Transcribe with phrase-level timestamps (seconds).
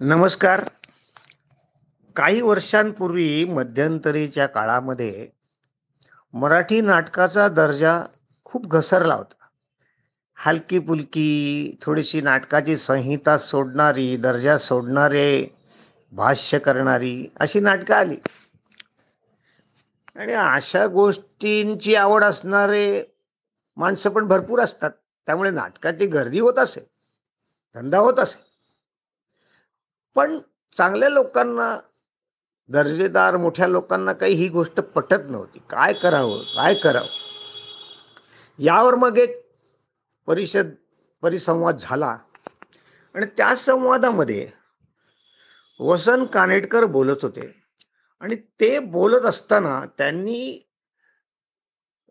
[0.00, 0.64] नमस्कार.
[2.16, 5.28] काही वर्षांपूर्वी मध्यंतरीच्या काळामध्ये
[6.32, 8.02] मराठी नाटकाचा दर्जा
[8.44, 9.34] खूप घसरला होता.
[10.34, 15.46] हलकी पुलकी थोडीशी नाटकाची संहिता सोडणारी दर्जा सोडणारे
[16.12, 18.16] भाष्य करणारी अशी नाटकं आली.
[20.16, 23.04] आणि अशा गोष्टींची आवड असणारे
[23.76, 24.90] माणसं पण भरपूर असतात.
[25.26, 26.80] त्यामुळे नाटकाची गर्दी होत असे
[27.74, 28.45] धंदा होत असे.
[30.16, 30.38] पण
[30.76, 31.78] चांगल्या लोकांना
[32.68, 35.58] दर्जेदार मोठ्या लोकांना काही ही गोष्ट पटत नव्हती.
[35.70, 36.38] काय करावं?
[36.38, 37.06] काय करावं?
[38.58, 39.50] यावर मग एक
[40.26, 40.66] परिषद
[41.22, 42.18] परिसंवाद झाला.
[43.14, 44.48] आणि त्या संवादामध्ये
[45.80, 47.62] वसन कानेटकर बोलत होते.
[48.20, 50.70] आणि ते बोलत असताना त्यांनी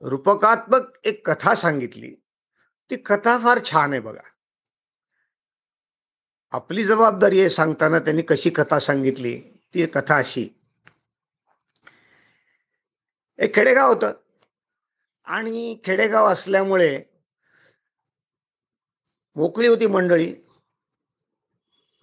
[0.01, 2.15] रूपकात्मक एक कथा सांगितली.
[2.89, 4.27] ती कथा फार छान आहे बघा.
[6.51, 9.37] आपली जबाबदारी आहे सांगताना त्यांनी कशी कथा सांगितली
[9.73, 10.49] ती कथा अशी.
[13.37, 14.11] एक खेडेगाव होतं.
[15.25, 17.03] आणि खेडेगाव असल्यामुळे
[19.35, 20.33] मोकळी होती मंडळी.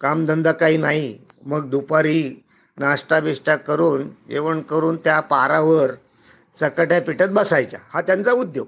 [0.01, 1.19] कामधंदा काही नाही.
[1.43, 2.35] मग दुपारी
[2.77, 5.91] नाश्ता बिष्टा करून जेवण करून त्या पारावर
[6.55, 7.79] चकट्या पिठत बसायच्या.
[7.87, 8.67] हा त्यांचा उद्योग.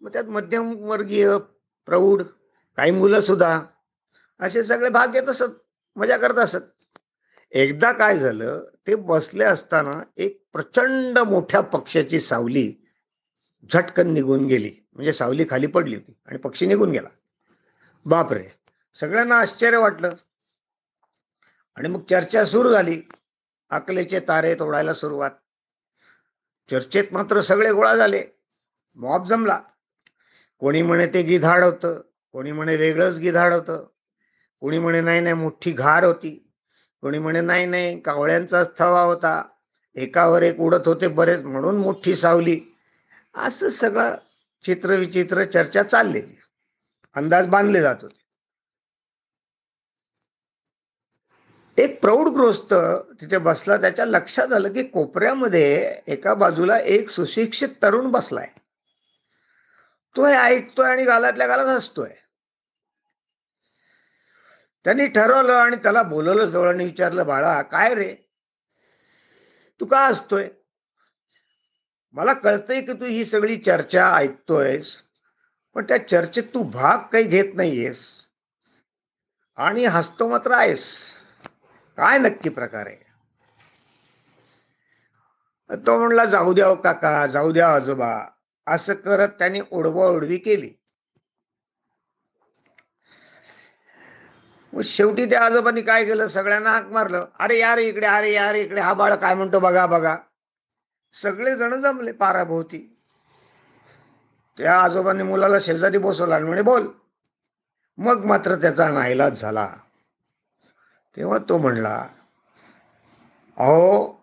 [0.00, 1.38] मग त्यात मध्यमवर्गीय
[1.86, 2.22] प्रौढ
[2.76, 3.60] काही मुलं सुद्धा
[4.40, 5.58] असे सगळे भाग घेत असत
[5.96, 6.60] मजा करत असत.
[7.52, 12.72] एकदा काय झालं ते बसले असताना एक प्रचंड मोठ्या पक्षाची सावली
[13.72, 14.70] झटकन निघून गेली.
[14.94, 17.08] म्हणजे सावली खाली पडली होती आणि पक्षी निघून गेला.
[18.04, 18.44] बापरे!
[18.94, 20.14] सगळ्यांना आश्चर्य वाटलं.
[21.76, 23.02] आणि मग चर्चा सुरू झाली.
[23.70, 25.30] अकलेचे तारे तोडायला सुरुवात.
[26.70, 28.24] चर्चेत मात्र सगळे गोळा झाले.
[28.94, 29.60] मॉब जमला.
[30.58, 32.00] कोणी म्हणे ते गिधाड होतं
[32.32, 33.86] कोणी म्हणे वेगळंच गिधाड होतं.
[34.60, 36.52] कोणी म्हणे नाही नाही मोठी घार होती.
[37.02, 39.42] कोणी म्हणे नाही नाही कावळ्यांचाच थवा होता.
[39.94, 42.60] एकावर एक उडत होते बरेच म्हणून मोठी सावली.
[43.34, 44.14] असं सगळं
[44.64, 46.36] चित्रविचित्र चर्चा चाललेली.
[47.14, 48.24] अंदाज बांधले जात होते.
[51.78, 52.28] एक प्रौढ
[53.20, 58.46] तिथे बसला त्याच्या लक्षात आलं की कोपऱ्यामध्ये एका बाजूला एक सुशिक्षित तरुण बसलाय.
[60.16, 62.10] तो हे ऐकतोय आणि गालातल्या गालात हसतोय.
[64.86, 68.14] त्यांनी ठरवलं आणि त्याला बोलवलं जवळ आणि विचारलं बाळा काय रे?
[69.80, 70.48] तू का असतोय
[72.12, 75.02] मला कळतंय की तू ही सगळी चर्चा ऐकतोयस
[75.74, 78.26] पण त्या चर्चेत तू भाग काही घेत नाहीयेस
[79.56, 81.12] आणि हसतो मात्र आहेस.
[81.96, 83.04] काय नक्की प्रकार आहे?
[85.86, 88.26] तो म्हणला जाऊ द्या हो काका जाऊ द्या आजोबा.
[88.66, 90.70] असं करत त्याने ओढवा ओढवी केली.
[94.76, 96.26] मग शेवटी त्या आजोबांनी काय केलं?
[96.26, 97.26] सगळ्यांना हाक मारलं.
[97.38, 98.80] अरे यार इकडे अरे यार इकडे.
[98.80, 99.60] हा बाळ काय म्हणतो?
[99.60, 100.16] बघा बघा.
[101.12, 102.98] सगळे जण जमले पाराभोवती.
[104.58, 106.86] त्या आजोबांनी मुलाला शेजारी बसवला आणि म्हणे बोल.
[107.98, 109.68] मग मात्र त्याचा नाईलाज झाला.
[111.16, 112.06] तेव्हा तो म्हणला
[113.58, 114.22] अहो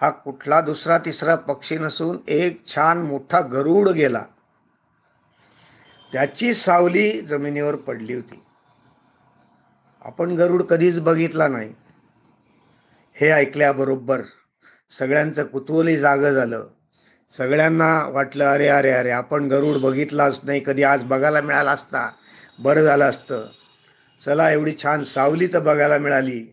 [0.00, 4.24] हा कुठला दुसरा तिसरा पक्षी नसून एक छान मोठा गरुड गेला.
[6.12, 8.42] त्याची सावली जमिनीवर पडली होती.
[10.06, 11.74] आपण गरुड कधीच बघितला नाही.
[13.14, 14.20] हे ऐकल्याबरोबर
[14.90, 16.66] सगळ्यांचं कुतूहलही जागं झालं.
[17.30, 22.10] सगळ्यांना वाटलं अरे अरे अरे आपण गरुड बघितलाच नाही कधी आज बघायला मिळाला असता.
[22.58, 23.48] बरं झालं असतं.
[24.20, 26.46] चला एवढी छान सावली तर बघायला मिळाली.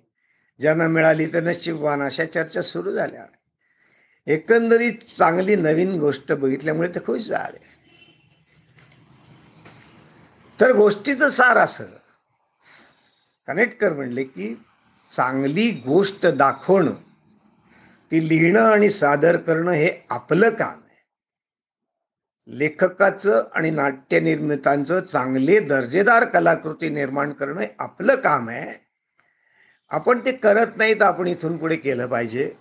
[0.60, 3.26] ज्यांना मिळाली तर नशीबवान अशा चर्चा सुरू झाल्या.
[4.28, 7.74] एकंदरीत चांगली नवीन गोष्ट बघितल्यामुळे ते खुश झाले.
[10.62, 11.84] तर गोष्टीचं सार असं.
[13.48, 14.64] कनेक्टकर म्हणले की
[15.14, 16.92] चांगली गोष्ट दाखवणं
[18.12, 21.08] ती लिहिणं आणि सादर करणं हे आपलं काम आहे.
[22.48, 28.86] लेखकाचं आणि नाट्य निर्मितांचं चांगले दर्जेदार कलाकृती निर्माण करणं हे आपलं काम आहे.
[29.90, 32.54] आपण ते करत नाही तर आपण इथून पुढे केलं पाहिजे.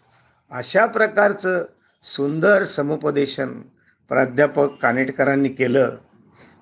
[0.50, 1.64] अशा प्रकारचं
[2.02, 3.60] सुंदर समुपदेशन
[4.08, 5.96] प्राध्यापक कानेटकरांनी केलं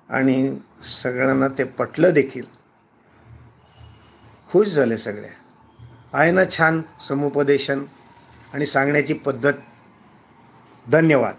[0.09, 2.60] आणि सगळ्यांना ते पटलं देखील.
[4.51, 5.29] खुश झाले सगळे.
[6.13, 7.83] आहे ना छान समुपदेशन
[8.53, 9.53] आणि सांगण्याची पद्धत.
[10.91, 11.35] धन्यवाद.